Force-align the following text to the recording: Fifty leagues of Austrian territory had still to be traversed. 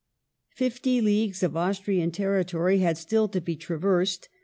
Fifty 0.49 0.99
leagues 0.99 1.43
of 1.43 1.55
Austrian 1.55 2.09
territory 2.09 2.79
had 2.79 2.97
still 2.97 3.27
to 3.27 3.39
be 3.39 3.55
traversed. 3.55 4.29